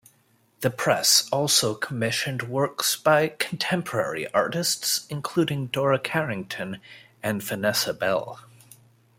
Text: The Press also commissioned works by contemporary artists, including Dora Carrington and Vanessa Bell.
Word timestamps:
The 0.61 0.71
Press 0.71 1.29
also 1.31 1.75
commissioned 1.75 2.41
works 2.49 2.95
by 2.95 3.27
contemporary 3.37 4.25
artists, 4.33 5.05
including 5.11 5.67
Dora 5.67 5.99
Carrington 5.99 6.79
and 7.21 7.43
Vanessa 7.43 7.93
Bell. 7.93 8.39